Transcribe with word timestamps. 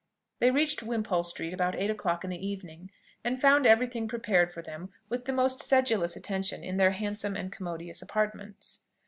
They 0.39 0.49
reached 0.49 0.81
Wimpole 0.81 1.21
Street 1.21 1.53
about 1.53 1.75
eight 1.75 1.91
o'clock 1.91 2.23
in 2.23 2.31
the 2.31 2.43
evening, 2.47 2.89
and 3.23 3.39
found 3.39 3.67
every 3.67 3.85
thing 3.85 4.07
prepared 4.07 4.51
for 4.51 4.63
them 4.63 4.89
with 5.09 5.25
the 5.25 5.31
most 5.31 5.61
sedulous 5.61 6.15
attention 6.15 6.63
in 6.63 6.77
their 6.77 6.89
handsome 6.93 7.35
and 7.35 7.51
commodious 7.51 8.01
apartments. 8.01 8.79